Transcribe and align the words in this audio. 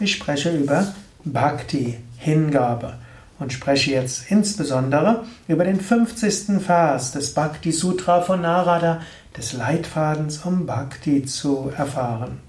ich 0.00 0.12
spreche 0.12 0.50
über 0.50 0.86
Bhakti, 1.24 1.98
Hingabe 2.16 2.94
und 3.38 3.52
spreche 3.52 3.92
jetzt 3.92 4.30
insbesondere 4.30 5.24
über 5.46 5.64
den 5.64 5.80
50. 5.80 6.60
Vers 6.60 7.12
des 7.12 7.34
Bhakti 7.34 7.72
Sutra 7.72 8.20
von 8.20 8.42
Narada, 8.42 9.00
des 9.36 9.52
Leitfadens, 9.52 10.44
um 10.44 10.66
Bhakti 10.66 11.24
zu 11.24 11.70
erfahren. 11.76 12.40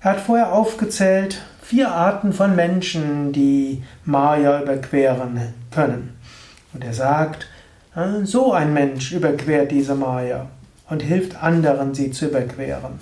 Er 0.00 0.12
hat 0.12 0.20
vorher 0.20 0.52
aufgezählt 0.52 1.42
vier 1.62 1.92
Arten 1.92 2.32
von 2.32 2.56
Menschen, 2.56 3.32
die 3.32 3.82
Maya 4.04 4.62
überqueren 4.62 5.54
können. 5.70 6.16
Und 6.72 6.82
er 6.82 6.94
sagt, 6.94 7.46
äh, 7.94 8.24
so 8.24 8.52
ein 8.52 8.72
Mensch 8.72 9.12
überquert 9.12 9.70
diese 9.70 9.94
Maya 9.94 10.46
und 10.88 11.02
hilft 11.02 11.42
anderen, 11.42 11.94
sie 11.94 12.10
zu 12.10 12.26
überqueren. 12.26 12.98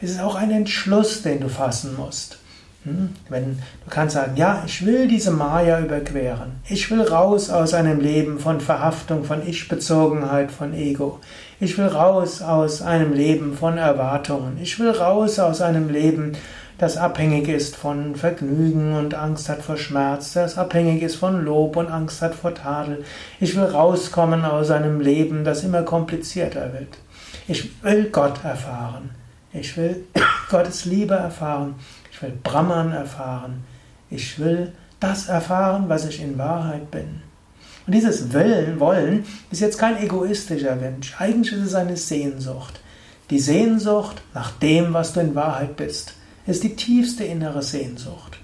Es 0.00 0.10
ist 0.10 0.20
auch 0.20 0.36
ein 0.36 0.50
Entschluss, 0.50 1.22
den 1.22 1.40
du 1.40 1.48
fassen 1.48 1.96
musst. 1.96 2.38
Hm? 2.84 3.10
Wenn, 3.28 3.58
du 3.84 3.90
kannst 3.90 4.14
sagen, 4.14 4.36
ja, 4.36 4.62
ich 4.66 4.84
will 4.86 5.08
diese 5.08 5.30
Maya 5.30 5.80
überqueren. 5.80 6.52
Ich 6.68 6.90
will 6.90 7.02
raus 7.02 7.50
aus 7.50 7.74
einem 7.74 8.00
Leben 8.00 8.38
von 8.38 8.60
Verhaftung, 8.60 9.24
von 9.24 9.46
Ich-Bezogenheit, 9.46 10.50
von 10.50 10.72
Ego. 10.72 11.20
Ich 11.58 11.76
will 11.78 11.86
raus 11.86 12.42
aus 12.42 12.82
einem 12.82 13.12
Leben 13.12 13.54
von 13.54 13.78
Erwartungen. 13.78 14.58
Ich 14.62 14.78
will 14.78 14.90
raus 14.90 15.38
aus 15.38 15.60
einem 15.60 15.88
Leben, 15.88 16.36
das 16.78 16.98
abhängig 16.98 17.48
ist 17.48 17.74
von 17.74 18.16
Vergnügen 18.16 18.92
und 18.92 19.14
Angst 19.14 19.48
hat 19.48 19.62
vor 19.62 19.78
Schmerz, 19.78 20.34
das 20.34 20.58
abhängig 20.58 21.02
ist 21.02 21.16
von 21.16 21.42
Lob 21.42 21.76
und 21.76 21.88
Angst 21.88 22.20
hat 22.20 22.34
vor 22.34 22.54
Tadel. 22.54 23.02
Ich 23.40 23.56
will 23.56 23.64
rauskommen 23.64 24.44
aus 24.44 24.70
einem 24.70 25.00
Leben, 25.00 25.44
das 25.44 25.64
immer 25.64 25.82
komplizierter 25.82 26.74
wird. 26.74 26.98
Ich 27.48 27.82
will 27.82 28.10
Gott 28.10 28.44
erfahren. 28.44 29.10
Ich 29.54 29.76
will 29.78 30.04
Gottes 30.50 30.84
Liebe 30.84 31.14
erfahren. 31.14 31.76
Ich 32.16 32.22
will 32.22 32.38
Brahman 32.42 32.92
erfahren. 32.92 33.64
Ich 34.08 34.38
will 34.38 34.72
das 35.00 35.28
erfahren, 35.28 35.84
was 35.88 36.06
ich 36.06 36.22
in 36.22 36.38
Wahrheit 36.38 36.90
bin. 36.90 37.20
Und 37.86 37.92
dieses 37.92 38.32
Willen, 38.32 38.80
Wollen 38.80 39.26
ist 39.50 39.60
jetzt 39.60 39.78
kein 39.78 40.02
egoistischer 40.02 40.80
Wunsch. 40.80 41.14
Eigentlich 41.18 41.52
ist 41.52 41.66
es 41.66 41.74
eine 41.74 41.98
Sehnsucht. 41.98 42.80
Die 43.28 43.38
Sehnsucht 43.38 44.22
nach 44.32 44.52
dem, 44.52 44.94
was 44.94 45.12
du 45.12 45.20
in 45.20 45.34
Wahrheit 45.34 45.76
bist, 45.76 46.14
ist 46.46 46.64
die 46.64 46.74
tiefste 46.74 47.24
innere 47.24 47.62
Sehnsucht. 47.62 48.38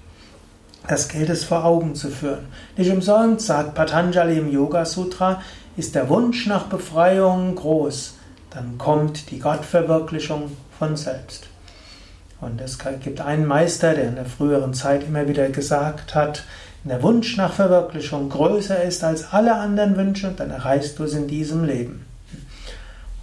Das 0.87 1.09
gilt 1.09 1.31
es 1.31 1.45
vor 1.45 1.65
Augen 1.65 1.95
zu 1.95 2.11
führen. 2.11 2.48
Nicht 2.77 2.91
umsonst 2.91 3.47
sagt 3.47 3.75
Patanjali 3.75 4.37
im 4.37 4.53
Yoga 4.53 4.84
Sutra, 4.84 5.41
ist 5.78 5.95
der 5.95 6.11
Wunsch 6.11 6.47
nach 6.47 6.65
Befreiung 6.65 7.55
groß, 7.55 8.17
dann 8.50 8.77
kommt 8.77 9.31
die 9.31 9.39
Gottverwirklichung 9.39 10.53
von 10.78 10.95
selbst. 10.98 11.47
Und 12.43 12.61
es 12.61 12.77
gibt 13.03 13.21
einen 13.21 13.47
Meister, 13.47 13.95
der 13.95 14.09
in 14.09 14.17
der 14.17 14.25
früheren 14.25 14.75
Zeit 14.75 15.05
immer 15.05 15.29
wieder 15.29 15.48
gesagt 15.48 16.17
hat, 16.17 16.43
wenn 16.83 16.91
der 16.91 17.03
Wunsch 17.05 17.37
nach 17.37 17.53
Verwirklichung 17.53 18.29
größer 18.29 18.83
ist 18.83 19.05
als 19.05 19.33
alle 19.33 19.55
anderen 19.55 19.97
Wünsche, 19.97 20.34
dann 20.37 20.50
erreichst 20.50 20.99
du 20.99 21.05
es 21.05 21.15
in 21.15 21.28
diesem 21.28 21.65
Leben. 21.65 22.05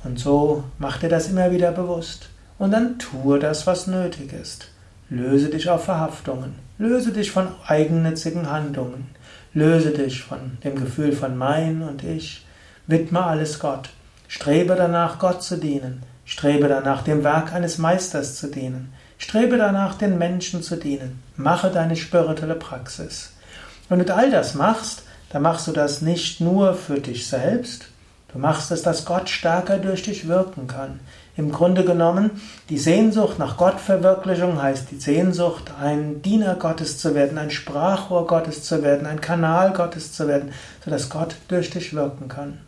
Und 0.06 0.20
so 0.20 0.64
mach 0.78 1.00
dir 1.00 1.10
das 1.10 1.30
immer 1.30 1.52
wieder 1.52 1.74
bewusst. 1.74 2.30
Und 2.58 2.72
dann 2.72 2.98
tue 2.98 3.40
das, 3.40 3.68
was 3.68 3.88
nötig 3.88 4.32
ist. 4.32 4.70
Löse 5.10 5.50
dich 5.50 5.70
auf 5.70 5.84
Verhaftungen. 5.84 6.56
Löse 6.78 7.12
dich 7.12 7.32
von 7.32 7.50
eigennützigen 7.68 8.50
Handlungen. 8.50 9.08
Löse 9.54 9.92
dich 9.92 10.24
von 10.24 10.58
dem 10.64 10.76
Gefühl 10.76 11.12
von 11.12 11.38
mein 11.38 11.82
und 11.82 12.06
ich. 12.06 12.46
Widme 12.88 13.22
alles 13.22 13.60
Gott. 13.60 13.90
Strebe 14.30 14.76
danach, 14.76 15.20
Gott 15.20 15.44
zu 15.44 15.58
dienen. 15.58 16.04
Strebe 16.24 16.70
danach, 16.70 17.02
dem 17.02 17.26
Werk 17.26 17.52
eines 17.52 17.80
Meisters 17.80 18.38
zu 18.38 18.48
dienen. 18.48 18.94
Strebe 19.20 19.58
danach, 19.58 19.96
den 19.96 20.18
Menschen 20.18 20.64
zu 20.64 20.78
dienen. 20.78 21.22
Mache 21.36 21.70
deine 21.70 21.96
spirituelle 21.96 22.56
Praxis. 22.56 23.34
Wenn 23.88 24.00
du 24.00 24.16
all 24.16 24.32
das 24.32 24.56
machst, 24.56 25.04
dann 25.30 25.44
machst 25.44 25.68
du 25.68 25.72
das 25.72 26.02
nicht 26.02 26.42
nur 26.42 26.74
für 26.74 27.00
dich 27.00 27.28
selbst, 27.28 27.86
du 28.34 28.40
machst 28.40 28.72
es, 28.72 28.82
dass 28.82 29.06
Gott 29.06 29.30
stärker 29.30 29.78
durch 29.78 30.04
dich 30.04 30.28
wirken 30.28 30.68
kann. 30.68 31.02
Im 31.36 31.52
Grunde 31.52 31.84
genommen, 31.84 32.42
die 32.70 32.78
Sehnsucht 32.78 33.40
nach 33.40 33.58
Gottverwirklichung 33.58 34.62
heißt 34.62 34.90
die 34.90 35.00
Sehnsucht, 35.00 35.72
ein 35.80 36.22
Diener 36.22 36.56
Gottes 36.56 36.98
zu 36.98 37.14
werden, 37.14 37.38
ein 37.38 37.52
Sprachrohr 37.52 38.26
Gottes 38.26 38.64
zu 38.64 38.84
werden, 38.84 39.06
ein 39.06 39.22
Kanal 39.22 39.74
Gottes 39.74 40.14
zu 40.14 40.28
werden, 40.28 40.54
sodass 40.84 41.10
Gott 41.10 41.36
durch 41.50 41.70
dich 41.70 41.94
wirken 41.94 42.30
kann. 42.30 42.60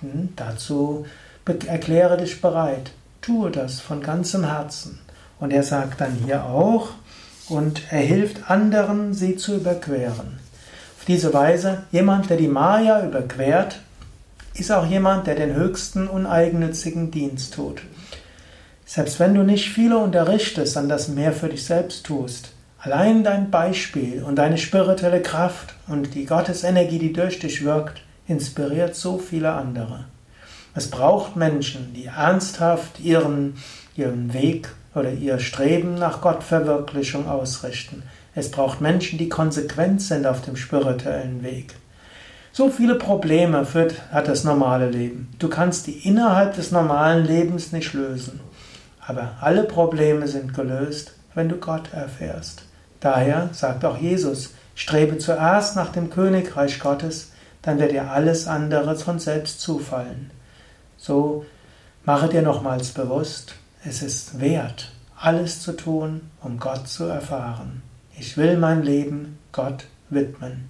Hm, 0.00 0.30
dazu 0.36 1.06
erkläre 1.44 2.16
dich 2.16 2.40
bereit. 2.40 2.92
Tue 3.20 3.50
das 3.50 3.80
von 3.80 4.00
ganzem 4.00 4.44
Herzen. 4.44 4.98
Und 5.40 5.52
er 5.52 5.62
sagt 5.62 6.00
dann 6.00 6.12
hier 6.24 6.44
auch, 6.44 6.90
und 7.48 7.82
er 7.90 8.00
hilft 8.00 8.50
anderen, 8.50 9.12
sie 9.12 9.36
zu 9.36 9.56
überqueren. 9.56 10.38
Auf 10.98 11.04
diese 11.06 11.34
Weise, 11.34 11.82
jemand, 11.90 12.30
der 12.30 12.36
die 12.36 12.46
Maya 12.46 13.04
überquert, 13.04 13.80
ist 14.54 14.70
auch 14.70 14.86
jemand, 14.86 15.26
der 15.26 15.34
den 15.34 15.54
höchsten 15.54 16.06
uneigennützigen 16.06 17.10
Dienst 17.10 17.54
tut. 17.54 17.82
Selbst 18.84 19.18
wenn 19.18 19.34
du 19.34 19.42
nicht 19.42 19.70
viele 19.70 19.98
unterrichtest, 19.98 20.74
sondern 20.74 20.90
das 20.90 21.08
mehr 21.08 21.32
für 21.32 21.48
dich 21.48 21.64
selbst 21.64 22.06
tust, 22.06 22.52
allein 22.78 23.24
dein 23.24 23.50
Beispiel 23.50 24.22
und 24.22 24.36
deine 24.36 24.58
spirituelle 24.58 25.22
Kraft 25.22 25.74
und 25.88 26.14
die 26.14 26.26
Gottesenergie, 26.26 26.98
die 26.98 27.12
durch 27.12 27.38
dich 27.38 27.64
wirkt, 27.64 28.02
inspiriert 28.26 28.94
so 28.94 29.18
viele 29.18 29.52
andere. 29.52 30.04
Es 30.74 30.90
braucht 30.90 31.36
Menschen, 31.36 31.94
die 31.94 32.06
ernsthaft 32.06 33.00
ihren, 33.00 33.54
ihren 33.96 34.32
Weg 34.32 34.70
oder 34.94 35.12
ihr 35.12 35.38
Streben 35.38 35.94
nach 35.94 36.20
Gottverwirklichung 36.20 37.28
ausrichten. 37.28 38.02
Es 38.34 38.50
braucht 38.50 38.80
Menschen, 38.80 39.18
die 39.18 39.28
konsequent 39.28 40.02
sind 40.02 40.26
auf 40.26 40.42
dem 40.42 40.56
spirituellen 40.56 41.42
Weg. 41.42 41.74
So 42.52 42.68
viele 42.68 42.96
Probleme 42.96 43.64
führt, 43.64 43.94
hat 44.10 44.26
das 44.26 44.44
normale 44.44 44.90
Leben. 44.90 45.28
Du 45.38 45.48
kannst 45.48 45.86
die 45.86 46.06
innerhalb 46.08 46.54
des 46.54 46.72
normalen 46.72 47.24
Lebens 47.24 47.72
nicht 47.72 47.92
lösen. 47.92 48.40
Aber 49.06 49.36
alle 49.40 49.64
Probleme 49.64 50.26
sind 50.26 50.54
gelöst, 50.54 51.14
wenn 51.34 51.48
du 51.48 51.56
Gott 51.56 51.92
erfährst. 51.92 52.62
Daher 52.98 53.48
sagt 53.52 53.84
auch 53.84 53.96
Jesus, 53.96 54.54
strebe 54.74 55.18
zuerst 55.18 55.76
nach 55.76 55.92
dem 55.92 56.10
Königreich 56.10 56.80
Gottes, 56.80 57.32
dann 57.62 57.78
wird 57.78 57.92
dir 57.92 58.10
alles 58.10 58.46
andere 58.46 58.96
von 58.96 59.18
selbst 59.18 59.60
zufallen. 59.60 60.30
So 60.96 61.44
mache 62.04 62.28
dir 62.28 62.42
nochmals 62.42 62.90
bewusst, 62.90 63.54
es 63.84 64.02
ist 64.02 64.40
wert, 64.40 64.92
alles 65.16 65.62
zu 65.62 65.72
tun, 65.72 66.30
um 66.42 66.58
Gott 66.58 66.88
zu 66.88 67.04
erfahren. 67.04 67.82
Ich 68.18 68.36
will 68.36 68.58
mein 68.58 68.82
Leben 68.82 69.38
Gott 69.52 69.86
widmen. 70.10 70.68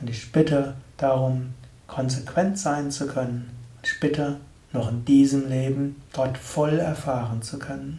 Und 0.00 0.08
ich 0.08 0.30
bitte 0.30 0.74
darum, 0.96 1.54
konsequent 1.86 2.58
sein 2.58 2.90
zu 2.90 3.06
können. 3.06 3.50
Ich 3.82 3.98
bitte, 3.98 4.38
noch 4.72 4.90
in 4.90 5.04
diesem 5.04 5.48
Leben 5.48 6.00
Gott 6.12 6.38
voll 6.38 6.78
erfahren 6.78 7.42
zu 7.42 7.58
können. 7.58 7.98